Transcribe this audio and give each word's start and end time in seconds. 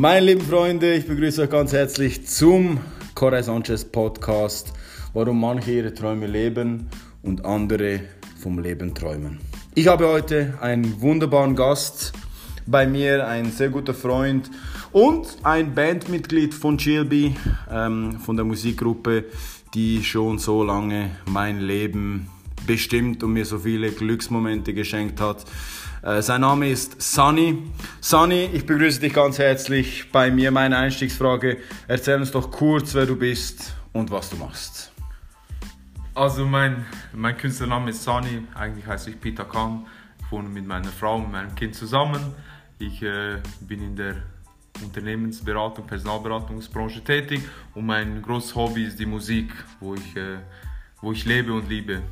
Meine 0.00 0.26
lieben 0.26 0.42
Freunde, 0.42 0.94
ich 0.94 1.08
begrüße 1.08 1.42
euch 1.42 1.50
ganz 1.50 1.72
herzlich 1.72 2.24
zum 2.24 2.78
Corey 3.16 3.42
Sanchez 3.42 3.84
Podcast, 3.84 4.72
warum 5.12 5.40
manche 5.40 5.72
ihre 5.72 5.92
Träume 5.92 6.28
leben 6.28 6.88
und 7.24 7.44
andere 7.44 8.02
vom 8.40 8.60
Leben 8.60 8.94
träumen. 8.94 9.40
Ich 9.74 9.88
habe 9.88 10.06
heute 10.06 10.56
einen 10.60 11.00
wunderbaren 11.00 11.56
Gast 11.56 12.12
bei 12.64 12.86
mir, 12.86 13.26
ein 13.26 13.50
sehr 13.50 13.70
guter 13.70 13.92
Freund 13.92 14.48
und 14.92 15.36
ein 15.42 15.74
Bandmitglied 15.74 16.54
von 16.54 16.76
GLB, 16.76 17.34
ähm, 17.68 18.20
von 18.20 18.36
der 18.36 18.44
Musikgruppe, 18.44 19.24
die 19.74 20.04
schon 20.04 20.38
so 20.38 20.62
lange 20.62 21.10
mein 21.26 21.58
Leben 21.58 22.28
bestimmt 22.68 23.24
und 23.24 23.32
mir 23.32 23.44
so 23.44 23.58
viele 23.58 23.90
Glücksmomente 23.90 24.74
geschenkt 24.74 25.20
hat. 25.20 25.44
Äh, 26.02 26.22
sein 26.22 26.42
Name 26.42 26.70
ist 26.70 27.02
Sunny. 27.02 27.70
Sunny, 28.00 28.50
ich 28.52 28.64
begrüße 28.64 29.00
dich 29.00 29.12
ganz 29.12 29.38
herzlich 29.38 30.10
bei 30.12 30.30
mir. 30.30 30.52
Meine 30.52 30.76
Einstiegsfrage, 30.76 31.58
erzähl 31.88 32.20
uns 32.20 32.30
doch 32.30 32.50
kurz, 32.50 32.94
wer 32.94 33.04
du 33.04 33.16
bist 33.16 33.74
und 33.92 34.10
was 34.10 34.30
du 34.30 34.36
machst. 34.36 34.92
Also 36.14 36.44
mein, 36.44 36.86
mein 37.12 37.36
Künstlername 37.36 37.90
ist 37.90 38.04
Sunny, 38.04 38.42
eigentlich 38.54 38.86
heiße 38.86 39.10
ich 39.10 39.20
Peter 39.20 39.44
Kahn. 39.44 39.86
Ich 40.20 40.30
wohne 40.30 40.48
mit 40.48 40.66
meiner 40.66 40.88
Frau 40.88 41.16
und 41.16 41.32
meinem 41.32 41.54
Kind 41.54 41.74
zusammen. 41.74 42.20
Ich 42.78 43.02
äh, 43.02 43.38
bin 43.60 43.82
in 43.82 43.96
der 43.96 44.16
Unternehmensberatung, 44.82 45.84
Personalberatungsbranche 45.86 47.02
tätig 47.02 47.40
und 47.74 47.86
mein 47.86 48.22
großes 48.22 48.54
Hobby 48.54 48.84
ist 48.84 49.00
die 49.00 49.06
Musik, 49.06 49.52
wo 49.80 49.94
ich, 49.94 50.16
äh, 50.16 50.38
wo 51.00 51.10
ich 51.10 51.24
lebe 51.24 51.52
und 51.52 51.68
liebe. 51.68 52.02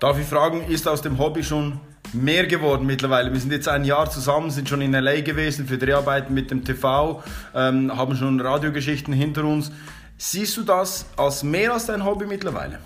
Darf 0.00 0.18
ich 0.18 0.26
fragen, 0.26 0.66
ist 0.66 0.86
aus 0.86 1.00
dem 1.00 1.18
Hobby 1.18 1.42
schon 1.42 1.80
mehr 2.12 2.46
geworden 2.46 2.86
mittlerweile. 2.86 3.32
Wir 3.32 3.40
sind 3.40 3.52
jetzt 3.52 3.68
ein 3.68 3.84
Jahr 3.84 4.10
zusammen, 4.10 4.50
sind 4.50 4.68
schon 4.68 4.80
in 4.82 4.92
LA 4.92 5.20
gewesen 5.22 5.66
für 5.66 5.78
Dreharbeiten 5.78 6.34
mit 6.34 6.50
dem 6.50 6.64
TV, 6.64 7.22
ähm, 7.54 7.96
haben 7.96 8.16
schon 8.16 8.40
Radiogeschichten 8.40 9.12
hinter 9.12 9.44
uns. 9.44 9.72
Siehst 10.16 10.56
du 10.56 10.62
das 10.62 11.06
als 11.16 11.42
mehr 11.42 11.72
als 11.72 11.86
dein 11.86 12.04
Hobby 12.04 12.26
mittlerweile? 12.26 12.78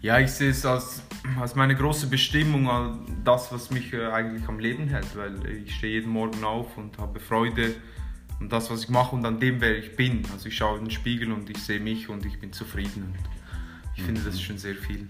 Ja, 0.00 0.18
ich 0.18 0.30
sehe 0.30 0.50
es 0.50 0.64
als, 0.64 1.02
als 1.40 1.54
meine 1.54 1.74
große 1.74 2.06
Bestimmung, 2.06 2.70
als 2.70 2.96
das, 3.24 3.52
was 3.52 3.70
mich 3.70 3.92
äh, 3.92 4.06
eigentlich 4.06 4.48
am 4.48 4.58
Leben 4.58 4.88
hält, 4.88 5.16
weil 5.16 5.34
ich 5.46 5.74
stehe 5.74 5.94
jeden 5.94 6.10
Morgen 6.10 6.44
auf 6.44 6.76
und 6.76 6.96
habe 6.98 7.18
Freude 7.18 7.74
an 8.40 8.48
das, 8.48 8.70
was 8.70 8.84
ich 8.84 8.88
mache 8.88 9.16
und 9.16 9.24
an 9.24 9.40
dem, 9.40 9.60
wer 9.60 9.76
ich 9.76 9.96
bin. 9.96 10.22
Also 10.32 10.48
ich 10.48 10.56
schaue 10.56 10.78
in 10.78 10.84
den 10.84 10.90
Spiegel 10.90 11.32
und 11.32 11.50
ich 11.50 11.58
sehe 11.58 11.80
mich 11.80 12.08
und 12.08 12.24
ich 12.24 12.38
bin 12.38 12.52
zufrieden. 12.52 13.14
Und 13.14 13.16
ich 13.96 14.02
finde, 14.02 14.20
das 14.22 14.34
ist 14.34 14.42
schon 14.42 14.58
sehr 14.58 14.74
viel. 14.74 15.08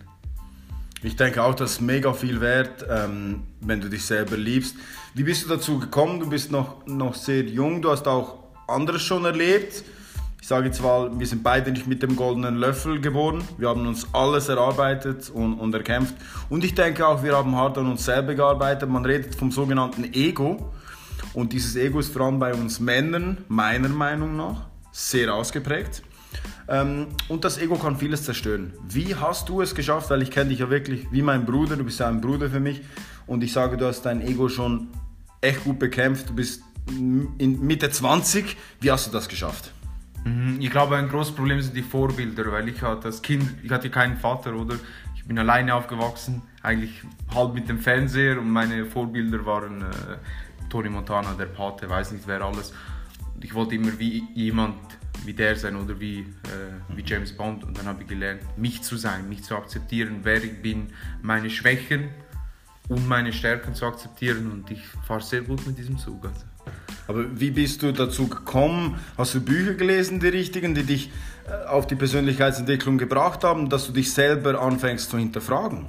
Ich 1.03 1.17
denke 1.17 1.43
auch, 1.43 1.55
das 1.55 1.73
ist 1.73 1.81
mega 1.81 2.13
viel 2.13 2.41
wert, 2.41 2.85
ähm, 2.89 3.43
wenn 3.61 3.81
du 3.81 3.89
dich 3.89 4.05
selber 4.05 4.37
liebst. 4.37 4.77
Wie 5.15 5.25
bist 5.25 5.45
du 5.45 5.49
dazu 5.49 5.79
gekommen? 5.79 6.21
Du 6.21 6.29
bist 6.29 6.51
noch, 6.51 6.87
noch 6.87 7.15
sehr 7.15 7.43
jung, 7.45 7.83
du 7.83 7.91
hast 7.91 8.09
auch 8.09 8.45
anderes 8.67 9.03
schon 9.03 9.25
erlebt. 9.25 9.85
Ich 10.41 10.49
sage 10.49 10.67
jetzt 10.67 10.81
mal, 10.81 11.11
wir 11.19 11.27
sind 11.27 11.43
beide 11.43 11.73
nicht 11.73 11.87
mit 11.87 12.03
dem 12.03 12.15
goldenen 12.15 12.57
Löffel 12.57 13.01
geboren. 13.01 13.43
Wir 13.59 13.69
haben 13.69 13.87
uns 13.87 14.07
alles 14.13 14.49
erarbeitet 14.49 15.29
und, 15.29 15.55
und 15.55 15.75
erkämpft. 15.75 16.15
Und 16.49 16.65
ich 16.65 16.75
denke 16.75 17.07
auch, 17.07 17.23
wir 17.25 17.37
haben 17.37 17.57
hart 17.57 17.79
an 17.79 17.91
uns 17.91 18.05
selber 18.05 18.35
gearbeitet. 18.35 18.89
Man 18.89 19.05
redet 19.05 19.35
vom 19.35 19.51
sogenannten 19.51 20.05
Ego. 20.15 20.73
Und 21.35 21.53
dieses 21.53 21.75
Ego 21.77 21.99
ist 21.99 22.13
vor 22.13 22.23
allem 22.23 22.39
bei 22.39 22.55
uns 22.55 22.79
Männern, 22.79 23.39
meiner 23.49 23.89
Meinung 23.89 24.37
nach, 24.37 24.67
sehr 24.93 25.35
ausgeprägt. 25.35 26.03
Ähm, 26.69 27.09
und 27.29 27.45
das 27.45 27.59
Ego 27.59 27.77
kann 27.77 27.97
vieles 27.97 28.25
zerstören. 28.25 28.73
Wie 28.89 29.15
hast 29.15 29.49
du 29.49 29.63
es 29.63 29.75
geschafft? 29.75 30.11
Weil 30.11 30.23
ich 30.23 30.31
kenne 30.31 30.51
dich 30.51 30.59
ja 30.59 30.71
wirklich 30.71 31.07
wie 31.13 31.23
mein 31.23 31.47
Bruder, 31.47 31.77
du 31.77 31.85
bist 31.85 32.01
ja 32.01 32.09
ein 32.09 32.21
Bruder 32.21 32.51
für 32.51 32.61
mich. 32.61 32.83
Und 33.27 33.43
ich 33.43 33.53
sage, 33.53 33.77
du 33.77 33.87
hast 33.87 34.03
dein 34.03 34.21
Ego 34.21 34.49
schon 34.49 34.89
echt 35.41 35.65
gut 35.65 35.79
bekämpft. 35.79 36.29
Du 36.31 36.35
bist 36.35 36.63
in 36.89 37.61
Mitte 37.67 37.91
20. 37.91 38.57
Wie 38.81 38.91
hast 38.91 39.07
du 39.07 39.13
das 39.13 39.29
geschafft? 39.29 39.73
Mhm, 40.25 40.59
ich 40.61 40.71
glaube, 40.71 40.97
ein 40.97 41.09
großes 41.09 41.35
Problem 41.35 41.61
sind 41.61 41.77
die 41.77 41.83
Vorbilder, 41.83 42.51
weil 42.51 42.69
ich 42.69 42.83
hatte 42.83 43.07
als 43.07 43.23
Kind, 43.23 43.49
ich 43.63 43.71
hatte 43.71 43.91
keinen 43.91 44.17
Vater, 44.17 44.55
oder? 44.55 44.75
Ich 45.15 45.25
bin 45.25 45.39
alleine 45.39 45.75
aufgewachsen, 45.75 46.43
eigentlich 46.63 47.03
halb 47.35 47.55
mit 47.55 47.69
dem 47.69 47.79
Fernseher 47.79 48.39
und 48.39 48.51
meine 48.51 48.87
Vorbilder 48.87 49.45
waren 49.47 49.83
äh, 49.83 49.85
Tony 50.69 50.89
Montana, 50.89 51.35
der 51.35 51.47
Pate, 51.47 51.89
weiß 51.89 52.13
nicht 52.13 52.27
wer 52.27 52.43
alles. 52.43 52.73
Ich 53.41 53.55
wollte 53.55 53.77
immer 53.77 53.99
wie 53.99 54.25
jemand 54.35 54.75
wie 55.27 55.35
der 55.35 55.57
sein 55.57 55.77
oder 55.77 55.99
wie, 56.01 56.21
äh, 56.21 56.95
wie 56.95 57.03
James 57.05 57.33
Bond. 57.33 57.65
Und 57.65 57.79
dann 57.79 57.87
habe 57.87 58.03
ich 58.03 58.09
gelernt, 58.09 58.43
mich 58.57 58.83
zu 58.83 58.97
sein, 58.97 59.29
mich 59.29 59.43
zu 59.43 59.57
akzeptieren, 59.57 60.21
wer 60.23 60.43
ich 60.43 60.63
bin, 60.63 60.89
meine 61.23 61.51
Schwächen 61.51 62.09
und 62.89 63.07
meine 63.07 63.33
Stärken 63.33 63.75
zu 63.75 63.87
akzeptieren. 63.87 64.51
Und 64.51 64.71
ich 64.71 64.81
fahre 65.07 65.23
sehr 65.23 65.43
gut 65.43 65.67
mit 65.67 65.79
diesem 65.79 65.99
Zug. 65.99 66.25
Also. 66.25 66.45
Aber 67.09 67.41
wie 67.41 67.51
bist 67.51 67.83
du 67.83 67.93
dazu 67.93 68.29
gekommen? 68.29 68.99
Hast 69.17 69.35
du 69.35 69.41
Bücher 69.41 69.75
gelesen, 69.75 70.21
die 70.21 70.29
richtigen, 70.29 70.75
die 70.75 70.83
dich 70.83 71.11
äh, 71.49 71.67
auf 71.67 71.87
die 71.87 71.95
Persönlichkeitsentwicklung 71.95 72.99
gebracht 72.99 73.45
haben, 73.45 73.69
dass 73.69 73.87
du 73.87 73.93
dich 73.93 74.13
selber 74.13 74.61
anfängst 74.61 75.11
zu 75.11 75.19
hinterfragen? 75.19 75.87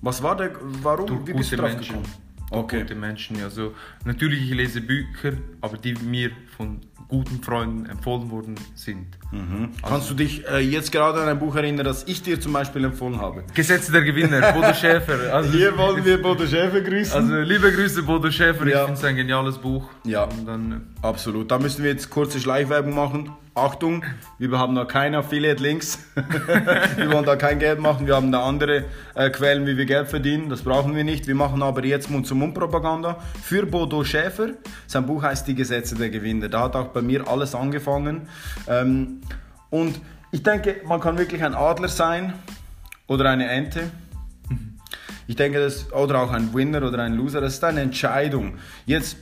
Was 0.00 0.22
war 0.22 0.36
der, 0.36 0.52
warum, 0.60 1.06
Durch 1.06 1.26
wie 1.26 1.32
bist 1.32 1.52
du 1.52 1.56
drauf 1.56 1.72
Menschen. 1.72 1.96
gekommen? 1.96 2.28
Okay. 2.50 2.80
Gute 2.80 2.94
Menschen, 2.94 3.42
also 3.42 3.74
natürlich 4.04 4.50
ich 4.50 4.56
lese 4.56 4.80
Bücher, 4.80 5.34
aber 5.60 5.76
die 5.76 5.92
mir 5.94 6.30
von 6.56 6.80
guten 7.08 7.42
Freunden 7.42 7.86
empfohlen 7.86 8.30
worden 8.30 8.54
sind. 8.74 9.06
Mhm. 9.30 9.70
Also 9.82 9.94
Kannst 9.94 10.10
du 10.10 10.14
dich 10.14 10.46
äh, 10.46 10.58
jetzt 10.58 10.92
gerade 10.92 11.20
an 11.20 11.28
ein 11.28 11.38
Buch 11.38 11.54
erinnern, 11.56 11.84
das 11.84 12.04
ich 12.04 12.22
dir 12.22 12.40
zum 12.40 12.52
Beispiel 12.52 12.84
empfohlen 12.84 13.20
habe? 13.20 13.44
Gesetze 13.54 13.92
der 13.92 14.02
Gewinner, 14.02 14.52
Bodo 14.52 14.74
Schäfer. 14.74 15.32
Also, 15.32 15.50
Hier 15.50 15.76
wollen 15.76 16.04
wir 16.04 16.20
Bodo 16.20 16.46
Schäfer 16.46 16.80
grüßen. 16.80 17.14
Also 17.14 17.36
liebe 17.36 17.72
Grüße 17.72 18.02
Bodo 18.02 18.30
Schäfer, 18.30 18.66
ja. 18.66 18.80
ich 18.80 18.84
finde 18.84 18.98
es 18.98 19.04
ein 19.04 19.16
geniales 19.16 19.58
Buch. 19.58 19.88
Ja, 20.04 20.28
dann, 20.44 20.94
absolut. 21.00 21.50
Da 21.50 21.58
müssen 21.58 21.82
wir 21.82 21.90
jetzt 21.90 22.10
kurze 22.10 22.40
Schleichwerbung 22.40 22.94
machen. 22.94 23.30
Achtung, 23.58 24.04
wir 24.38 24.56
haben 24.56 24.76
da 24.76 24.84
keine 24.84 25.18
Affiliate-Links. 25.18 25.98
wir 26.96 27.12
wollen 27.12 27.24
da 27.24 27.34
kein 27.34 27.58
Geld 27.58 27.80
machen. 27.80 28.06
Wir 28.06 28.14
haben 28.14 28.30
da 28.30 28.44
andere 28.44 28.84
äh, 29.16 29.30
Quellen, 29.30 29.66
wie 29.66 29.76
wir 29.76 29.84
Geld 29.84 30.08
verdienen. 30.08 30.48
Das 30.48 30.62
brauchen 30.62 30.94
wir 30.94 31.02
nicht. 31.02 31.26
Wir 31.26 31.34
machen 31.34 31.60
aber 31.62 31.84
jetzt 31.84 32.08
Mund-zu-Mund-Propaganda 32.08 33.18
für 33.42 33.66
Bodo 33.66 34.04
Schäfer. 34.04 34.50
Sein 34.86 35.06
Buch 35.06 35.22
heißt 35.22 35.48
Die 35.48 35.56
Gesetze 35.56 35.96
der 35.96 36.10
Gewinner. 36.10 36.48
Da 36.48 36.62
hat 36.62 36.76
auch 36.76 36.87
bei 36.92 37.02
mir 37.02 37.28
alles 37.28 37.54
angefangen. 37.54 38.28
Ähm, 38.66 39.20
und 39.70 40.00
ich 40.30 40.42
denke, 40.42 40.82
man 40.86 41.00
kann 41.00 41.18
wirklich 41.18 41.42
ein 41.42 41.54
Adler 41.54 41.88
sein 41.88 42.34
oder 43.06 43.30
eine 43.30 43.48
Ente. 43.48 43.90
Ich 45.26 45.36
denke, 45.36 45.60
das, 45.60 45.92
oder 45.92 46.22
auch 46.22 46.32
ein 46.32 46.54
Winner 46.54 46.82
oder 46.82 47.02
ein 47.02 47.14
Loser. 47.14 47.40
Das 47.40 47.54
ist 47.54 47.64
eine 47.64 47.82
Entscheidung. 47.82 48.54
Jetzt 48.86 49.16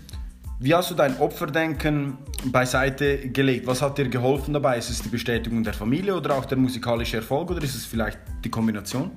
wie 0.58 0.74
hast 0.74 0.90
du 0.90 0.94
dein 0.94 1.18
Opferdenken 1.18 2.16
beiseite 2.46 3.28
gelegt? 3.28 3.66
Was 3.66 3.82
hat 3.82 3.98
dir 3.98 4.08
geholfen 4.08 4.54
dabei? 4.54 4.78
Ist 4.78 4.88
es 4.88 5.02
die 5.02 5.10
Bestätigung 5.10 5.62
der 5.62 5.74
Familie 5.74 6.16
oder 6.16 6.34
auch 6.34 6.46
der 6.46 6.56
musikalische 6.56 7.18
Erfolg 7.18 7.50
oder 7.50 7.62
ist 7.62 7.74
es 7.74 7.84
vielleicht 7.84 8.18
die 8.42 8.48
Kombination? 8.48 9.10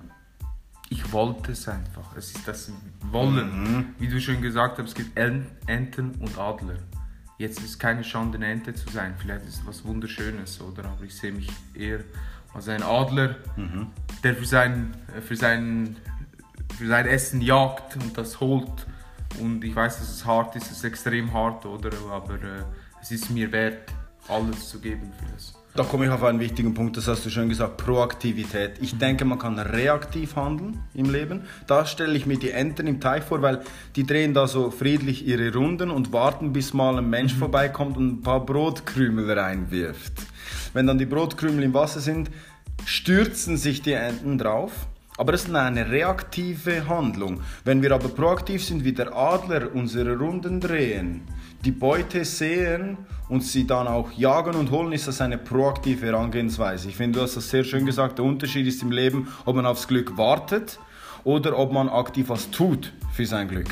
Ich 0.90 1.14
wollte 1.14 1.54
es 1.54 1.66
einfach. 1.70 2.14
Es 2.18 2.32
ist 2.32 2.46
das 2.46 2.74
Wollen. 3.12 3.64
Mhm. 3.64 3.86
Wie 4.00 4.10
du 4.10 4.20
schon 4.20 4.42
gesagt 4.42 4.80
hast, 4.80 4.90
es 4.90 4.96
gibt 4.96 5.18
Enten 5.18 6.12
und 6.20 6.38
Adler. 6.38 6.80
Jetzt 7.40 7.60
ist 7.60 7.70
es 7.70 7.80
keine 7.80 8.04
Schande, 8.04 8.38
eine 8.38 8.48
Ente 8.48 8.76
zu 8.76 8.88
sein. 8.90 9.16
Vielleicht 9.18 9.46
ist 9.46 9.62
es 9.62 9.66
was 9.66 9.84
Wunderschönes, 9.84 10.62
oder? 10.62 10.86
Aber 10.86 11.04
ich 11.04 11.16
sehe 11.16 11.32
mich 11.32 11.50
eher 11.74 12.02
als 12.54 12.68
ein 12.68 12.84
Adler, 12.84 13.38
mhm. 13.56 13.88
der 14.24 14.36
für 14.36 14.46
sein, 14.46 14.94
für, 15.26 15.36
sein, 15.36 15.96
für 16.78 16.88
sein 16.88 17.08
Essen 17.08 17.42
jagt 17.42 17.96
und 17.96 18.18
das 18.18 18.40
holt 18.40 18.86
und 19.40 19.64
ich 19.64 19.76
weiß, 19.76 20.00
dass 20.00 20.10
es 20.10 20.26
hart 20.26 20.56
ist, 20.56 20.66
es 20.66 20.78
ist 20.78 20.84
extrem 20.84 21.32
hart, 21.34 21.66
oder? 21.66 21.92
Aber 22.12 22.36
äh, 22.36 22.64
es 23.02 23.12
ist 23.12 23.30
mir 23.30 23.52
wert, 23.52 23.92
alles 24.28 24.70
zu 24.70 24.80
geben 24.80 25.12
für 25.18 25.32
das. 25.34 25.54
Da 25.80 25.86
komme 25.86 26.08
ich 26.08 26.12
auf 26.12 26.24
einen 26.24 26.42
wichtigen 26.42 26.74
Punkt, 26.74 26.98
das 26.98 27.08
hast 27.08 27.26
du 27.26 27.30
schon 27.30 27.48
gesagt, 27.48 27.78
Proaktivität. 27.78 28.72
Ich 28.82 28.96
mhm. 28.96 29.00
denke, 29.00 29.24
man 29.24 29.40
kann 29.40 29.58
reaktiv 29.58 30.36
handeln 30.36 30.78
im 30.94 31.10
Leben. 31.10 31.44
Da 31.68 31.86
stelle 31.86 32.18
ich 32.18 32.26
mir 32.26 32.38
die 32.38 32.52
Enten 32.52 32.86
im 32.86 33.00
Teich 33.00 33.24
vor, 33.24 33.42
weil 33.42 33.62
die 33.96 34.06
drehen 34.06 34.34
da 34.34 34.46
so 34.46 34.72
friedlich 34.72 35.26
ihre 35.26 35.54
Runden 35.54 35.90
und 35.90 36.12
warten, 36.12 36.52
bis 36.52 36.74
mal 36.74 36.98
ein 36.98 37.10
Mensch 37.10 37.36
mhm. 37.36 37.40
vorbeikommt 37.40 37.96
und 37.96 38.08
ein 38.10 38.22
paar 38.22 38.46
Brotkrümel 38.46 39.32
reinwirft. 39.32 40.12
Wenn 40.74 40.86
dann 40.86 40.98
die 40.98 41.06
Brotkrümel 41.06 41.64
im 41.64 41.74
Wasser 41.74 42.02
sind, 42.02 42.30
stürzen 42.84 43.56
sich 43.56 43.82
die 43.82 43.94
Enten 43.94 44.38
drauf 44.38 44.74
aber 45.20 45.34
es 45.34 45.44
ist 45.44 45.54
eine 45.54 45.92
reaktive 45.92 46.88
Handlung. 46.88 47.42
Wenn 47.66 47.82
wir 47.82 47.92
aber 47.92 48.08
proaktiv 48.08 48.64
sind, 48.64 48.86
wie 48.86 48.94
der 48.94 49.14
Adler 49.14 49.68
unsere 49.74 50.18
Runden 50.18 50.62
drehen, 50.62 51.24
die 51.66 51.72
Beute 51.72 52.24
sehen 52.26 52.98
und 53.28 53.44
sie 53.44 53.68
dann 53.68 53.88
auch 53.88 54.12
jagen 54.14 54.56
und 54.56 54.72
holen, 54.72 54.92
ist 54.92 55.08
das 55.08 55.22
eine 55.22 55.38
proaktive 55.38 56.06
Herangehensweise. 56.06 56.88
Ich 56.90 56.96
finde, 56.96 57.20
du 57.20 57.24
hast 57.24 57.36
das 57.36 57.50
sehr 57.50 57.64
schön 57.64 57.86
gesagt. 57.86 58.18
Der 58.18 58.26
Unterschied 58.26 58.66
ist 58.66 58.82
im 58.82 58.92
Leben, 58.92 59.28
ob 59.46 59.56
man 59.56 59.66
aufs 59.66 59.88
Glück 59.88 60.18
wartet 60.18 60.80
oder 61.24 61.58
ob 61.58 61.72
man 61.72 61.90
aktiv 61.90 62.30
was 62.30 62.50
tut 62.50 62.94
für 63.14 63.26
sein 63.26 63.48
Glück. 63.48 63.70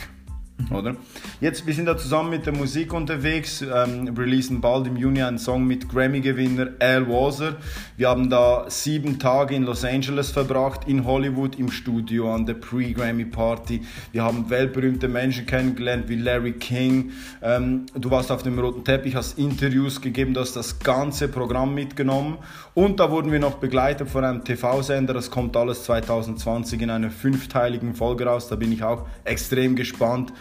Oder? 0.71 0.95
Jetzt, 1.39 1.65
wir 1.67 1.73
sind 1.73 1.85
da 1.85 1.97
zusammen 1.97 2.31
mit 2.31 2.45
der 2.45 2.53
Musik 2.53 2.91
unterwegs, 2.93 3.61
ähm, 3.61 4.13
releasen 4.17 4.59
bald 4.59 4.87
im 4.87 4.97
Juni 4.97 5.21
einen 5.21 5.37
Song 5.37 5.65
mit 5.65 5.87
Grammy-Gewinner 5.87 6.71
Al 6.79 7.07
Walser. 7.07 7.55
Wir 7.95 8.09
haben 8.09 8.29
da 8.29 8.65
sieben 8.67 9.19
Tage 9.19 9.55
in 9.55 9.63
Los 9.63 9.85
Angeles 9.85 10.31
verbracht, 10.31 10.81
in 10.87 11.05
Hollywood 11.05 11.57
im 11.57 11.71
Studio 11.71 12.33
an 12.33 12.45
der 12.47 12.55
Pre-Grammy-Party. 12.55 13.81
Wir 14.11 14.23
haben 14.23 14.49
weltberühmte 14.49 15.07
Menschen 15.07 15.45
kennengelernt 15.45 16.09
wie 16.09 16.15
Larry 16.15 16.53
King. 16.53 17.11
Ähm, 17.41 17.85
du 17.93 18.09
warst 18.09 18.31
auf 18.31 18.43
dem 18.43 18.57
roten 18.57 18.83
Teppich, 18.83 19.15
hast 19.15 19.37
Interviews 19.37 20.01
gegeben, 20.01 20.33
du 20.33 20.41
hast 20.41 20.55
das 20.55 20.79
ganze 20.79 21.27
Programm 21.27 21.75
mitgenommen. 21.75 22.39
Und 22.73 22.99
da 22.99 23.09
wurden 23.09 23.31
wir 23.31 23.39
noch 23.39 23.55
begleitet 23.55 24.09
von 24.09 24.23
einem 24.23 24.43
TV-Sender. 24.43 25.13
Das 25.13 25.31
kommt 25.31 25.55
alles 25.55 25.83
2020 25.83 26.81
in 26.81 26.89
einer 26.89 27.11
fünfteiligen 27.11 27.93
Folge 27.95 28.25
raus. 28.25 28.49
Da 28.49 28.55
bin 28.55 28.71
ich 28.71 28.83
auch 28.83 29.07
extrem 29.23 29.75
gespannt 29.75 30.33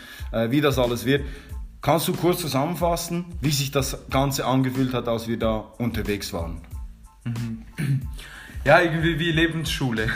wie 0.49 0.61
das 0.61 0.79
alles 0.79 1.05
wird. 1.05 1.25
Kannst 1.83 2.09
du 2.09 2.13
kurz 2.15 2.41
zusammenfassen, 2.41 3.27
wie 3.41 3.51
sich 3.51 3.71
das 3.71 4.09
Ganze 4.11 4.45
angefühlt 4.45 4.93
hat, 4.93 5.07
als 5.09 5.29
wir 5.29 5.39
da 5.39 5.57
unterwegs 5.57 6.33
waren? 6.33 6.61
Ja, 8.67 8.81
irgendwie 8.81 9.17
wie 9.21 9.31
Lebensschule, 9.31 10.09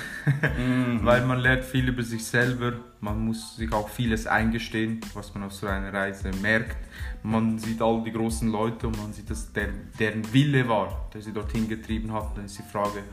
mhm. 0.59 0.99
weil 1.05 1.25
man 1.25 1.39
lernt 1.39 1.63
viel 1.63 1.87
über 1.87 2.03
sich 2.03 2.25
selber, 2.25 2.73
man 3.01 3.25
muss 3.25 3.55
sich 3.55 3.73
auch 3.73 3.89
vieles 3.89 4.27
eingestehen, 4.27 5.01
was 5.15 5.33
man 5.35 5.45
auf 5.45 5.53
so 5.53 5.69
einer 5.69 5.93
Reise 5.93 6.33
merkt. 6.43 6.77
Man 7.23 7.61
sieht 7.61 7.81
all 7.81 8.03
die 8.03 8.11
großen 8.11 8.51
Leute 8.51 8.89
und 8.89 8.99
man 8.99 9.13
sieht, 9.13 9.31
dass 9.31 9.53
der, 9.53 9.69
deren 10.01 10.33
Wille 10.33 10.69
war, 10.69 11.09
der 11.15 11.23
sie 11.23 11.33
dorthin 11.33 11.69
getrieben 11.69 12.13
hat. 12.13 12.37
Dann 12.37 12.47
ist 12.47 12.59
die 12.59 12.65
Frage, 12.65 13.05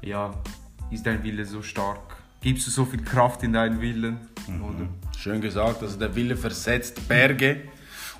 ja, 0.00 0.32
ist 0.90 1.04
dein 1.04 1.22
Wille 1.22 1.44
so 1.44 1.60
stark? 1.60 2.16
Gibst 2.42 2.66
du 2.66 2.70
so 2.70 2.86
viel 2.86 3.02
Kraft 3.02 3.42
in 3.42 3.52
deinen 3.52 3.82
Willen? 3.82 4.18
Mhm. 4.48 4.88
Schön 5.18 5.42
gesagt, 5.42 5.82
also 5.82 5.98
der 5.98 6.16
Wille 6.16 6.38
versetzt 6.38 7.06
Berge. 7.06 7.60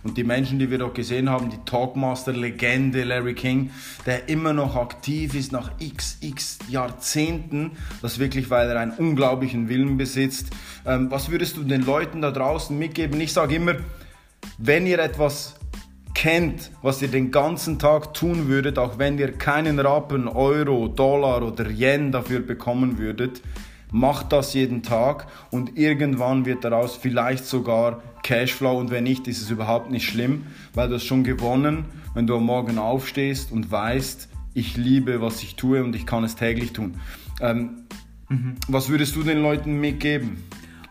Und 0.02 0.18
die 0.18 0.24
Menschen, 0.24 0.58
die 0.58 0.70
wir 0.70 0.76
dort 0.76 0.94
gesehen 0.94 1.30
haben, 1.30 1.48
die 1.48 1.58
Talkmaster-Legende 1.64 3.04
Larry 3.04 3.32
King, 3.32 3.70
der 4.04 4.28
immer 4.28 4.52
noch 4.52 4.76
aktiv 4.76 5.34
ist 5.34 5.52
nach 5.52 5.70
x, 5.78 6.18
x 6.20 6.58
Jahrzehnten, 6.68 7.72
das 8.02 8.18
wirklich, 8.18 8.50
weil 8.50 8.68
er 8.68 8.78
einen 8.78 8.92
unglaublichen 8.92 9.70
Willen 9.70 9.96
besitzt. 9.96 10.48
Ähm, 10.86 11.10
was 11.10 11.30
würdest 11.30 11.56
du 11.56 11.62
den 11.62 11.86
Leuten 11.86 12.20
da 12.20 12.30
draußen 12.30 12.78
mitgeben? 12.78 13.18
Ich 13.22 13.32
sage 13.32 13.54
immer, 13.54 13.76
wenn 14.58 14.86
ihr 14.86 14.98
etwas 14.98 15.56
kennt, 16.12 16.70
was 16.82 17.00
ihr 17.00 17.08
den 17.08 17.30
ganzen 17.30 17.78
Tag 17.78 18.12
tun 18.12 18.48
würdet, 18.48 18.78
auch 18.78 18.98
wenn 18.98 19.18
ihr 19.18 19.32
keinen 19.32 19.78
Rappen, 19.78 20.28
Euro, 20.28 20.88
Dollar 20.88 21.42
oder 21.42 21.70
Yen 21.70 22.12
dafür 22.12 22.40
bekommen 22.40 22.98
würdet, 22.98 23.40
macht 23.90 24.32
das 24.32 24.54
jeden 24.54 24.82
Tag 24.82 25.26
und 25.50 25.76
irgendwann 25.78 26.44
wird 26.46 26.64
daraus 26.64 26.96
vielleicht 26.96 27.46
sogar 27.46 28.02
Cashflow 28.22 28.78
und 28.78 28.90
wenn 28.90 29.04
nicht, 29.04 29.26
ist 29.28 29.42
es 29.42 29.50
überhaupt 29.50 29.90
nicht 29.90 30.06
schlimm, 30.06 30.46
weil 30.74 30.88
du 30.88 30.94
hast 30.94 31.04
schon 31.04 31.24
gewonnen, 31.24 31.86
wenn 32.14 32.26
du 32.26 32.36
am 32.36 32.44
Morgen 32.44 32.78
aufstehst 32.78 33.52
und 33.52 33.70
weißt, 33.70 34.28
ich 34.54 34.76
liebe, 34.76 35.20
was 35.20 35.42
ich 35.42 35.56
tue 35.56 35.82
und 35.82 35.94
ich 35.94 36.06
kann 36.06 36.24
es 36.24 36.36
täglich 36.36 36.72
tun. 36.72 36.96
Ähm, 37.40 37.82
mhm. 38.28 38.56
Was 38.68 38.88
würdest 38.88 39.14
du 39.16 39.22
den 39.22 39.42
Leuten 39.42 39.80
mitgeben? 39.80 40.42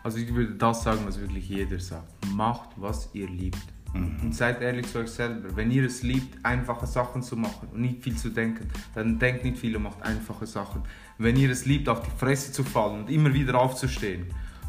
Also 0.02 0.18
ich 0.18 0.34
würde 0.34 0.54
das 0.54 0.82
sagen, 0.82 1.00
was 1.04 1.20
wirklich 1.20 1.48
jeder 1.48 1.78
sagt. 1.78 2.08
Macht, 2.34 2.70
was 2.76 3.10
ihr 3.12 3.28
liebt. 3.28 3.58
Mhm. 3.92 4.16
Und 4.22 4.34
seid 4.34 4.62
ehrlich 4.62 4.86
zu 4.86 4.98
euch 4.98 5.10
selber. 5.10 5.54
Wenn 5.56 5.70
ihr 5.70 5.84
es 5.84 6.02
liebt, 6.02 6.44
einfache 6.44 6.86
Sachen 6.86 7.22
zu 7.22 7.36
machen 7.36 7.68
und 7.72 7.80
nicht 7.80 8.02
viel 8.02 8.16
zu 8.16 8.30
denken, 8.30 8.68
dann 8.94 9.18
denkt 9.18 9.44
nicht 9.44 9.58
viel 9.58 9.76
und 9.76 9.82
macht 9.82 10.02
einfache 10.02 10.46
Sachen. 10.46 10.82
Wenn 11.20 11.36
ihr 11.36 11.50
es 11.50 11.66
liebt, 11.66 11.86
auf 11.90 12.00
die 12.00 12.10
Fresse 12.18 12.50
zu 12.50 12.64
fallen 12.64 13.02
und 13.02 13.10
immer 13.10 13.34
wieder 13.34 13.60
aufzustehen 13.60 14.26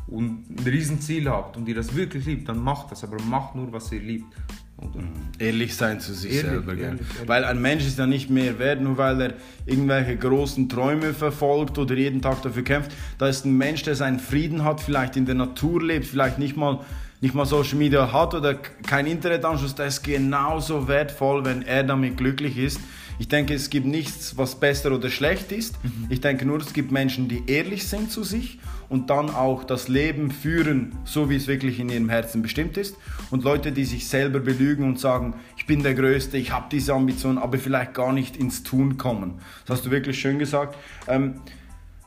und 0.08 0.50
ein 0.50 0.68
Riesenziel 0.68 1.30
habt 1.30 1.56
und 1.56 1.66
ihr 1.70 1.76
das 1.76 1.96
wirklich 1.96 2.26
liebt, 2.26 2.50
dann 2.50 2.62
macht 2.62 2.92
das. 2.92 3.06
Aber 3.06 3.16
macht 3.24 3.56
nur, 3.56 3.72
was 3.72 3.90
ihr 3.94 4.02
liebt. 4.02 4.36
Oder? 4.76 5.02
Mhm. 5.02 5.12
Ehrlich 5.40 5.76
sein 5.78 6.02
zu 6.02 6.14
sich 6.14 6.34
ehrlich, 6.34 6.52
selber. 6.52 6.72
Ehrlich, 6.74 6.86
ehrlich. 6.86 7.28
Weil 7.28 7.46
ein 7.46 7.62
Mensch 7.62 7.86
ist 7.86 7.98
ja 7.98 8.06
nicht 8.06 8.30
mehr 8.30 8.60
wert, 8.60 8.82
nur 8.82 8.98
weil 8.98 9.22
er 9.22 9.34
irgendwelche 9.66 10.18
großen 10.18 10.68
Träume 10.68 11.14
verfolgt 11.14 11.78
oder 11.78 11.96
jeden 11.96 12.22
Tag 12.22 12.42
dafür 12.42 12.64
kämpft. 12.64 12.92
Da 13.18 13.30
ist 13.30 13.46
ein 13.46 13.58
Mensch, 13.58 13.84
der 13.84 13.96
seinen 13.96 14.20
Frieden 14.20 14.66
hat, 14.66 14.82
vielleicht 14.82 15.16
in 15.16 15.26
der 15.26 15.36
Natur 15.36 15.82
lebt, 15.82 16.06
vielleicht 16.06 16.38
nicht 16.38 16.58
mal 16.58 16.80
nicht 17.22 17.36
mal 17.36 17.46
Social 17.46 17.78
Media 17.78 18.12
hat 18.12 18.34
oder 18.34 18.56
kein 18.56 19.06
Internetanschluss, 19.06 19.76
das 19.76 19.98
ist 19.98 20.04
genauso 20.04 20.88
wertvoll, 20.88 21.46
wenn 21.46 21.62
er 21.62 21.84
damit 21.84 22.18
glücklich 22.18 22.58
ist. 22.58 22.80
Ich 23.22 23.28
denke, 23.28 23.54
es 23.54 23.70
gibt 23.70 23.86
nichts, 23.86 24.36
was 24.36 24.56
besser 24.56 24.92
oder 24.94 25.12
schlecht 25.12 25.52
ist. 25.52 25.76
Mhm. 25.84 26.08
Ich 26.10 26.22
denke 26.22 26.44
nur, 26.44 26.58
es 26.58 26.74
gibt 26.74 26.92
Menschen, 26.92 27.28
die 27.28 27.44
ehrlich 27.46 27.88
sind 27.88 28.12
zu 28.12 28.24
sich 28.24 28.58
und 28.90 29.12
dann 29.12 29.30
auch 29.30 29.64
das 29.64 29.88
Leben 29.88 30.32
führen, 30.32 30.96
so 31.04 31.30
wie 31.30 31.36
es 31.36 31.46
wirklich 31.46 31.80
in 31.80 31.90
ihrem 31.90 32.10
Herzen 32.10 32.42
bestimmt 32.42 32.78
ist. 32.78 32.96
Und 33.30 33.44
Leute, 33.44 33.74
die 33.74 33.86
sich 33.86 34.08
selber 34.08 34.40
belügen 34.40 34.86
und 34.86 35.00
sagen, 35.00 35.36
ich 35.56 35.68
bin 35.68 35.84
der 35.84 35.94
Größte, 35.94 36.36
ich 36.36 36.52
habe 36.52 36.66
diese 36.72 36.96
Ambition, 36.96 37.38
aber 37.38 37.60
vielleicht 37.60 37.94
gar 37.94 38.12
nicht 38.12 38.38
ins 38.38 38.64
Tun 38.64 38.98
kommen. 38.98 39.36
Das 39.68 39.78
hast 39.78 39.86
du 39.86 39.92
wirklich 39.92 40.20
schön 40.20 40.40
gesagt. 40.40 40.76
Ähm, 41.08 41.36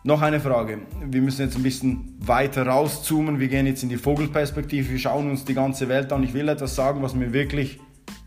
noch 0.02 0.20
eine 0.20 0.40
Frage. 0.40 0.80
Wir 1.08 1.22
müssen 1.22 1.42
jetzt 1.42 1.54
ein 1.54 1.62
bisschen 1.62 2.16
weiter 2.18 2.66
rauszoomen. 2.66 3.38
Wir 3.38 3.46
gehen 3.46 3.66
jetzt 3.66 3.84
in 3.84 3.88
die 3.88 3.98
Vogelperspektive. 3.98 4.90
Wir 4.90 4.98
schauen 4.98 5.30
uns 5.30 5.44
die 5.44 5.54
ganze 5.54 5.88
Welt 5.88 6.12
an. 6.12 6.24
Ich 6.24 6.34
will 6.34 6.48
etwas 6.48 6.74
sagen, 6.74 7.02
was 7.02 7.14
mir 7.14 7.32
wirklich 7.32 7.78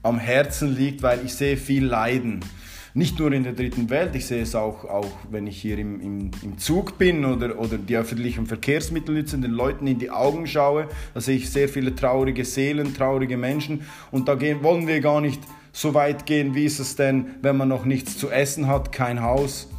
am 0.04 0.20
Herzen 0.20 0.74
liegt, 0.74 1.04
weil 1.04 1.26
ich 1.26 1.34
sehe 1.34 1.58
viel 1.58 1.86
Leiden. 1.86 2.40
Nicht 2.98 3.20
nur 3.20 3.32
in 3.32 3.44
der 3.44 3.54
dritten 3.54 3.92
Welt, 3.92 4.16
ich 4.16 4.26
sehe 4.26 4.42
es 4.42 4.56
auch, 4.56 4.84
auch 4.86 5.12
wenn 5.30 5.46
ich 5.46 5.62
hier 5.62 5.78
im, 5.78 6.02
im, 6.02 6.32
im 6.42 6.58
Zug 6.58 6.98
bin 6.98 7.26
oder, 7.26 7.60
oder 7.60 7.78
die 7.78 7.96
öffentlichen 7.96 8.48
Verkehrsmittel 8.48 9.14
nützen, 9.14 9.44
den 9.44 9.52
Leuten 9.52 9.86
in 9.86 10.00
die 10.00 10.10
Augen 10.10 10.48
schaue. 10.48 10.88
Da 11.14 11.22
sehe 11.22 11.38
ich 11.38 11.52
sehr 11.52 11.70
viele 11.70 11.94
traurige 11.94 12.44
Seelen, 12.44 12.96
traurige 12.96 13.38
Menschen. 13.38 13.84
Und 14.10 14.28
da 14.28 14.34
gehen, 14.34 14.64
wollen 14.64 14.88
wir 14.88 15.00
gar 15.00 15.22
nicht 15.22 15.40
so 15.72 15.94
weit 15.94 16.26
gehen, 16.26 16.56
wie 16.56 16.66
ist 16.66 16.80
es 16.80 16.96
denn, 16.96 17.36
wenn 17.44 17.56
man 17.56 17.68
noch 17.68 17.86
nichts 17.86 18.18
zu 18.18 18.32
essen 18.32 18.66
hat, 18.66 18.92
kein 18.92 19.22
Haus 19.22 19.70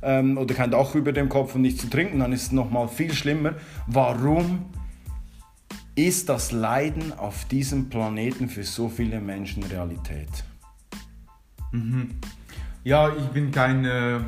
ähm, 0.00 0.38
oder 0.38 0.54
kein 0.54 0.70
Dach 0.70 0.94
über 0.94 1.10
dem 1.10 1.28
Kopf 1.28 1.56
und 1.56 1.62
nichts 1.62 1.80
zu 1.80 1.90
trinken, 1.90 2.20
dann 2.20 2.32
ist 2.32 2.42
es 2.42 2.52
nochmal 2.52 2.86
viel 2.86 3.12
schlimmer. 3.12 3.54
Warum 3.88 4.66
ist 5.96 6.28
das 6.28 6.52
Leiden 6.52 7.12
auf 7.12 7.44
diesem 7.46 7.88
Planeten 7.88 8.48
für 8.48 8.62
so 8.62 8.88
viele 8.88 9.20
Menschen 9.20 9.64
Realität? 9.64 10.28
Mhm. 11.72 12.10
Ja, 12.88 13.14
ich 13.14 13.26
bin 13.26 13.50
kein... 13.50 13.84
Äh, 13.84 14.20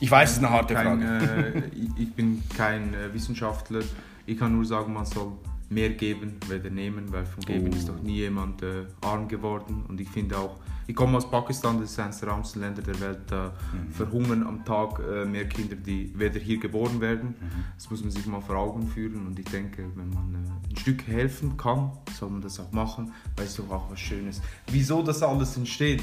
ich 0.00 0.10
weiß, 0.10 0.30
es 0.30 0.36
ist 0.38 0.42
eine 0.42 0.50
harte 0.50 0.74
kein, 0.74 1.00
Frage. 1.00 1.54
Äh, 1.54 1.62
ich 1.96 2.12
bin 2.12 2.42
kein 2.56 2.92
äh, 2.92 3.14
Wissenschaftler. 3.14 3.82
Ich 4.26 4.36
kann 4.36 4.52
nur 4.52 4.64
sagen, 4.64 4.92
man 4.92 5.06
soll 5.06 5.30
mehr 5.70 5.90
geben, 5.90 6.34
weder 6.48 6.70
nehmen, 6.70 7.12
weil 7.12 7.24
von 7.24 7.44
geben 7.44 7.70
oh. 7.72 7.76
ist 7.76 7.88
doch 7.88 8.02
nie 8.02 8.16
jemand 8.16 8.62
äh, 8.62 8.86
arm 9.00 9.28
geworden. 9.28 9.84
Und 9.86 10.00
ich 10.00 10.08
finde 10.08 10.36
auch, 10.36 10.58
ich 10.88 10.96
komme 10.96 11.18
aus 11.18 11.30
Pakistan, 11.30 11.80
das 11.80 11.92
ist 11.92 12.00
eines 12.00 12.18
der 12.18 12.30
ärmsten 12.30 12.62
Länder 12.62 12.82
der 12.82 12.98
Welt. 12.98 13.20
Da 13.28 13.52
mhm. 13.72 13.92
verhungern 13.92 14.42
am 14.42 14.64
Tag 14.64 14.98
äh, 14.98 15.24
mehr 15.24 15.48
Kinder, 15.48 15.76
die 15.76 16.12
weder 16.18 16.40
hier 16.40 16.58
geboren 16.58 17.00
werden. 17.00 17.36
Mhm. 17.40 17.64
Das 17.76 17.88
muss 17.90 18.02
man 18.02 18.10
sich 18.10 18.26
mal 18.26 18.40
vor 18.40 18.56
Augen 18.56 18.88
führen. 18.88 19.24
Und 19.24 19.38
ich 19.38 19.46
denke, 19.46 19.84
wenn 19.94 20.10
man 20.10 20.34
äh, 20.34 20.70
ein 20.72 20.76
Stück 20.76 21.06
helfen 21.06 21.56
kann, 21.56 21.92
soll 22.12 22.30
man 22.30 22.42
das 22.42 22.58
auch 22.58 22.72
machen, 22.72 23.12
weil 23.36 23.46
es 23.46 23.54
doch 23.54 23.70
auch 23.70 23.88
was 23.88 24.00
Schönes. 24.00 24.42
Wieso 24.66 25.00
das 25.00 25.22
alles 25.22 25.56
entsteht, 25.56 26.02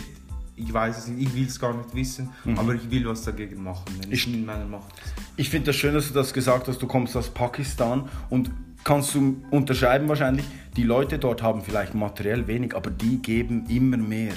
ich 0.64 0.74
weiß 0.74 0.98
es 0.98 1.08
nicht, 1.08 1.28
ich 1.28 1.36
will 1.36 1.46
es 1.46 1.60
gar 1.60 1.74
nicht 1.74 1.94
wissen, 1.96 2.30
mhm. 2.46 2.58
aber 2.58 2.76
ich 2.76 2.90
will 2.90 3.06
was 3.06 3.24
dagegen 3.24 3.64
machen, 3.64 3.86
wenn 4.02 4.12
ich, 4.12 4.28
in 4.28 4.46
meiner 4.46 4.66
Macht 4.66 4.94
Ich 5.38 5.50
finde 5.50 5.68
das 5.68 5.76
schön, 5.76 5.94
dass 5.94 6.08
du 6.08 6.14
das 6.14 6.34
gesagt 6.34 6.68
hast, 6.68 6.82
du 6.82 6.88
kommst 6.88 7.16
aus 7.16 7.30
Pakistan 7.30 8.10
und 8.30 8.52
kannst 8.84 9.16
du 9.16 9.44
unterscheiden 9.52 10.08
wahrscheinlich, 10.08 10.46
die 10.76 10.84
Leute 10.84 11.20
dort 11.20 11.42
haben 11.42 11.62
vielleicht 11.62 11.94
materiell 11.94 12.48
wenig, 12.48 12.76
aber 12.76 12.90
die 12.90 13.18
geben 13.18 13.66
immer 13.68 13.98
mehr 13.98 14.34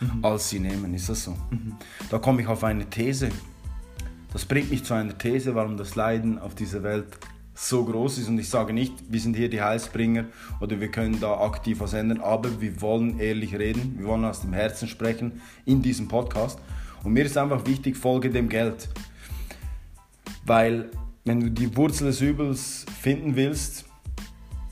mhm. 0.00 0.24
als 0.24 0.48
sie 0.50 0.60
nehmen. 0.60 0.94
Ist 0.94 1.08
das 1.08 1.24
so? 1.24 1.36
Mhm. 1.50 1.74
Da 2.10 2.18
komme 2.18 2.42
ich 2.42 2.48
auf 2.48 2.64
eine 2.64 2.88
These. 2.88 3.30
Das 4.32 4.44
bringt 4.44 4.70
mich 4.70 4.84
zu 4.84 4.94
einer 4.94 5.16
These, 5.16 5.54
warum 5.54 5.76
das 5.76 5.96
Leiden 5.96 6.38
auf 6.38 6.54
dieser 6.54 6.82
Welt 6.82 7.06
so 7.54 7.84
groß 7.84 8.18
ist. 8.18 8.28
Und 8.28 8.38
ich 8.38 8.48
sage 8.48 8.72
nicht, 8.72 8.94
wir 9.08 9.20
sind 9.20 9.36
hier 9.36 9.48
die 9.48 9.60
Heilsbringer 9.60 10.26
oder 10.60 10.80
wir 10.80 10.88
können 10.88 11.20
da 11.20 11.40
aktiv 11.40 11.80
was 11.80 11.92
ändern, 11.92 12.20
aber 12.20 12.60
wir 12.60 12.80
wollen 12.80 13.18
ehrlich 13.18 13.54
reden, 13.54 13.96
wir 13.98 14.06
wollen 14.06 14.24
aus 14.24 14.40
dem 14.42 14.52
Herzen 14.52 14.88
sprechen 14.88 15.40
in 15.64 15.82
diesem 15.82 16.08
Podcast. 16.08 16.58
Und 17.02 17.12
mir 17.12 17.24
ist 17.24 17.36
einfach 17.36 17.66
wichtig, 17.66 17.96
folge 17.96 18.30
dem 18.30 18.48
Geld. 18.48 18.88
Weil 20.44 20.90
wenn 21.24 21.40
du 21.40 21.50
die 21.50 21.76
Wurzel 21.76 22.06
des 22.06 22.20
Übels 22.20 22.86
finden 23.00 23.36
willst, 23.36 23.84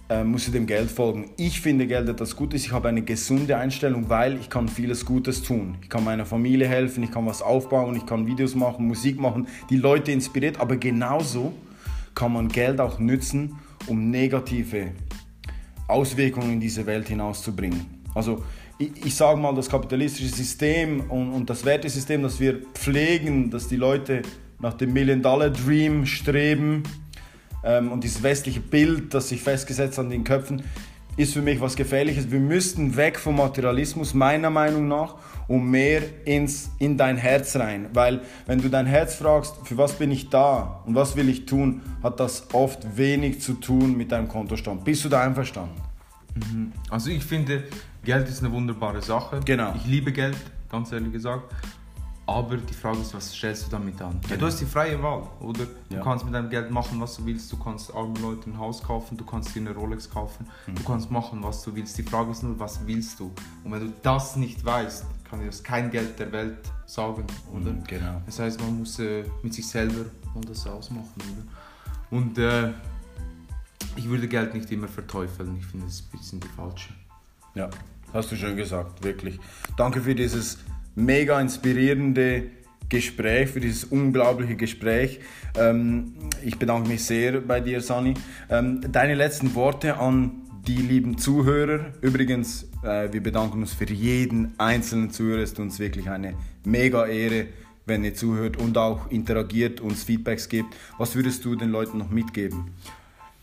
äh, 0.08 0.24
musst 0.24 0.48
du 0.48 0.52
dem 0.52 0.66
Geld 0.66 0.90
folgen. 0.90 1.30
Ich 1.36 1.60
finde 1.60 1.86
Geld 1.86 2.08
etwas 2.08 2.34
Gutes. 2.34 2.64
Ich 2.64 2.72
habe 2.72 2.88
eine 2.88 3.02
gesunde 3.02 3.56
Einstellung, 3.58 4.08
weil 4.08 4.38
ich 4.38 4.48
kann 4.48 4.68
vieles 4.68 5.04
Gutes 5.04 5.42
tun. 5.42 5.76
Ich 5.82 5.90
kann 5.90 6.04
meiner 6.04 6.24
Familie 6.24 6.66
helfen, 6.66 7.02
ich 7.02 7.12
kann 7.12 7.26
was 7.26 7.42
aufbauen, 7.42 7.96
ich 7.96 8.06
kann 8.06 8.26
Videos 8.26 8.54
machen, 8.54 8.86
Musik 8.86 9.20
machen, 9.20 9.46
die 9.68 9.76
Leute 9.76 10.12
inspiriert. 10.12 10.60
Aber 10.60 10.76
genauso 10.76 11.52
kann 12.18 12.32
man 12.32 12.48
Geld 12.48 12.80
auch 12.80 12.98
nützen, 12.98 13.60
um 13.86 14.10
negative 14.10 14.88
Auswirkungen 15.86 16.54
in 16.54 16.60
diese 16.60 16.84
Welt 16.84 17.06
hinauszubringen. 17.06 17.86
Also 18.12 18.42
ich, 18.76 18.90
ich 19.06 19.14
sage 19.14 19.38
mal, 19.38 19.54
das 19.54 19.68
kapitalistische 19.68 20.34
System 20.34 21.02
und, 21.08 21.32
und 21.32 21.48
das 21.48 21.64
Wertesystem, 21.64 22.24
das 22.24 22.40
wir 22.40 22.62
pflegen, 22.74 23.50
dass 23.50 23.68
die 23.68 23.76
Leute 23.76 24.22
nach 24.58 24.74
dem 24.74 24.92
Million-Dollar-Dream 24.94 26.06
streben, 26.06 26.82
ähm, 27.62 27.92
und 27.92 28.02
dieses 28.02 28.20
westliche 28.22 28.60
Bild, 28.60 29.14
das 29.14 29.28
sich 29.28 29.40
festgesetzt 29.40 29.98
hat 29.98 30.06
in 30.06 30.10
den 30.10 30.24
Köpfen, 30.24 30.62
ist 31.18 31.34
für 31.34 31.42
mich 31.42 31.60
was 31.60 31.74
Gefährliches. 31.76 32.30
Wir 32.30 32.38
müssten 32.38 32.96
weg 32.96 33.18
vom 33.18 33.36
Materialismus, 33.36 34.14
meiner 34.14 34.50
Meinung 34.50 34.86
nach, 34.88 35.16
und 35.48 35.68
mehr 35.68 36.02
ins, 36.24 36.70
in 36.78 36.96
dein 36.96 37.16
Herz 37.16 37.56
rein. 37.56 37.88
Weil 37.92 38.20
wenn 38.46 38.62
du 38.62 38.68
dein 38.68 38.86
Herz 38.86 39.16
fragst, 39.16 39.56
für 39.64 39.76
was 39.76 39.94
bin 39.94 40.12
ich 40.12 40.30
da 40.30 40.82
und 40.86 40.94
was 40.94 41.16
will 41.16 41.28
ich 41.28 41.46
tun, 41.46 41.82
hat 42.02 42.20
das 42.20 42.54
oft 42.54 42.96
wenig 42.96 43.40
zu 43.40 43.54
tun 43.54 43.96
mit 43.96 44.12
deinem 44.12 44.28
Kontostand. 44.28 44.84
Bist 44.84 45.04
du 45.04 45.08
da 45.08 45.22
einverstanden? 45.22 45.74
Mhm. 46.34 46.72
Also 46.88 47.10
ich 47.10 47.24
finde, 47.24 47.64
Geld 48.04 48.28
ist 48.28 48.44
eine 48.44 48.52
wunderbare 48.52 49.02
Sache. 49.02 49.40
Genau. 49.44 49.74
Ich 49.74 49.86
liebe 49.86 50.12
Geld, 50.12 50.36
ganz 50.70 50.92
ehrlich 50.92 51.12
gesagt. 51.12 51.52
Aber 52.28 52.58
die 52.58 52.74
Frage 52.74 52.98
ist, 52.98 53.14
was 53.14 53.32
stellst 53.34 53.66
du 53.66 53.70
damit 53.70 54.02
an? 54.02 54.20
Ja, 54.28 54.36
du 54.36 54.44
hast 54.44 54.60
die 54.60 54.66
freie 54.66 55.02
Wahl, 55.02 55.22
oder? 55.40 55.64
Du 55.88 55.94
Ja. 55.96 56.02
kannst 56.02 56.26
mit 56.26 56.34
deinem 56.34 56.50
Geld 56.50 56.70
machen, 56.70 57.00
was 57.00 57.16
du 57.16 57.24
willst. 57.24 57.50
Du 57.50 57.56
kannst 57.56 57.94
armen 57.94 58.16
Leuten 58.20 58.50
ein 58.52 58.58
Haus 58.58 58.82
kaufen, 58.82 59.16
du 59.16 59.24
kannst 59.24 59.54
dir 59.54 59.60
eine 59.60 59.70
Rolex 59.74 60.10
kaufen. 60.10 60.46
Mhm. 60.66 60.74
Du 60.74 60.82
kannst 60.84 61.10
machen, 61.10 61.42
was 61.42 61.62
du 61.62 61.74
willst. 61.74 61.96
Die 61.96 62.02
Frage 62.02 62.30
ist 62.32 62.42
nur, 62.42 62.58
was 62.60 62.86
willst 62.86 63.18
du? 63.18 63.32
Und 63.64 63.72
wenn 63.72 63.80
du 63.80 63.92
das 64.02 64.36
nicht 64.36 64.62
weißt, 64.62 65.06
kann 65.24 65.40
dir 65.40 65.46
das 65.46 65.62
kein 65.62 65.90
Geld 65.90 66.18
der 66.18 66.30
Welt 66.30 66.58
sagen, 66.84 67.24
oder? 67.50 67.70
Mhm, 67.72 67.84
genau. 67.84 68.20
Das 68.26 68.38
heißt, 68.38 68.60
man 68.60 68.78
muss 68.78 68.98
äh, 68.98 69.24
mit 69.42 69.54
sich 69.54 69.66
selber 69.66 70.04
mal 70.34 70.42
das 70.46 70.66
ausmachen, 70.66 71.14
oder? 71.16 72.18
Und 72.18 72.36
äh, 72.36 72.72
ich 73.96 74.06
würde 74.06 74.28
Geld 74.28 74.52
nicht 74.52 74.70
immer 74.70 74.88
verteufeln. 74.88 75.56
Ich 75.58 75.64
finde, 75.66 75.86
das 75.86 75.94
ist 75.94 76.12
ein 76.12 76.18
bisschen 76.18 76.40
die 76.40 76.48
falsche. 76.48 76.92
Ja, 77.54 77.70
hast 78.12 78.30
du 78.30 78.36
schön 78.36 78.54
gesagt, 78.54 79.02
wirklich. 79.02 79.40
Danke 79.78 80.02
für 80.02 80.14
dieses 80.14 80.58
mega 80.98 81.40
inspirierende 81.40 82.44
Gespräch, 82.88 83.50
für 83.50 83.60
dieses 83.60 83.84
unglaubliche 83.84 84.56
Gespräch. 84.56 85.20
Ähm, 85.56 86.14
ich 86.42 86.58
bedanke 86.58 86.88
mich 86.88 87.04
sehr 87.04 87.40
bei 87.40 87.60
dir, 87.60 87.80
Sani. 87.80 88.14
Ähm, 88.50 88.80
deine 88.90 89.14
letzten 89.14 89.54
Worte 89.54 89.98
an 89.98 90.42
die 90.66 90.76
lieben 90.76 91.18
Zuhörer. 91.18 91.92
Übrigens, 92.00 92.64
äh, 92.82 93.12
wir 93.12 93.22
bedanken 93.22 93.60
uns 93.60 93.72
für 93.72 93.90
jeden 93.90 94.54
einzelnen 94.58 95.10
Zuhörer. 95.10 95.42
Es 95.42 95.52
ist 95.52 95.60
uns 95.60 95.78
wirklich 95.78 96.08
eine 96.10 96.34
mega 96.64 97.06
Ehre, 97.06 97.46
wenn 97.86 98.04
ihr 98.04 98.14
zuhört 98.14 98.56
und 98.56 98.76
auch 98.76 99.10
interagiert, 99.10 99.80
uns 99.80 100.04
Feedbacks 100.04 100.48
gibt. 100.48 100.74
Was 100.98 101.14
würdest 101.14 101.44
du 101.44 101.56
den 101.56 101.70
Leuten 101.70 101.98
noch 101.98 102.10
mitgeben? 102.10 102.70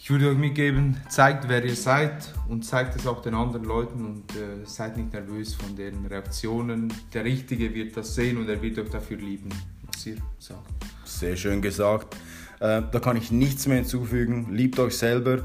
Ich 0.06 0.12
würde 0.12 0.30
euch 0.30 0.38
mitgeben, 0.38 0.98
zeigt, 1.10 1.50
wer 1.50 1.66
ihr 1.66 1.76
seid 1.76 2.32
und 2.48 2.64
zeigt 2.64 2.96
es 2.96 3.08
auch 3.08 3.24
den 3.24 3.34
anderen 3.34 3.66
Leuten 3.66 4.06
und 4.06 4.36
äh, 4.36 4.64
seid 4.64 4.98
nicht 4.98 5.12
nervös 5.12 5.56
von 5.56 5.76
deren 5.76 6.06
Reaktionen. 6.06 6.94
Der 7.12 7.24
Richtige 7.24 7.74
wird 7.74 7.98
das 7.98 8.14
sehen 8.14 8.38
und 8.38 8.48
er 8.48 8.62
wird 8.62 8.78
euch 8.78 8.92
dafür 8.92 9.18
lieben, 9.18 9.50
was 9.88 10.06
ihr 10.06 10.18
sagt. 10.38 10.62
Sehr 11.06 11.36
schön 11.36 11.60
gesagt. 11.60 12.16
Äh, 12.60 12.84
da 12.92 13.00
kann 13.00 13.18
ich 13.18 13.32
nichts 13.32 13.66
mehr 13.66 13.78
hinzufügen. 13.78 14.54
Liebt 14.54 14.78
euch 14.78 14.96
selber. 14.96 15.40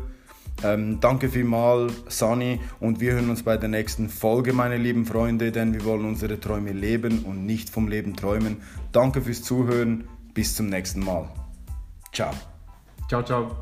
Ähm, 0.63 1.01
danke 1.01 1.31
vielmals, 1.31 1.95
Sani. 2.09 2.61
Und 2.81 3.01
wir 3.01 3.15
hören 3.15 3.31
uns 3.31 3.43
bei 3.43 3.57
der 3.57 3.71
nächsten 3.71 4.11
Folge, 4.11 4.53
meine 4.53 4.77
lieben 4.77 5.07
Freunde, 5.07 5.53
denn 5.53 5.73
wir 5.73 5.87
wollen 5.87 6.05
unsere 6.05 6.39
Träume 6.39 6.73
leben 6.73 7.21
und 7.21 7.47
nicht 7.47 7.71
vom 7.71 7.89
Leben 7.89 8.15
träumen. 8.15 8.59
Danke 8.93 9.23
fürs 9.23 9.43
Zuhören. 9.43 10.05
Bis 10.35 10.55
zum 10.55 10.67
nächsten 10.67 11.01
Mal. 11.03 11.31
Ciao. 12.13 12.35
Ciao, 13.09 13.23
ciao. 13.23 13.59